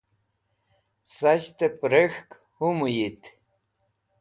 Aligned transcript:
sasht'ep 1.15 1.77
rek̃hk 1.91 2.29
humuyit 2.57 3.21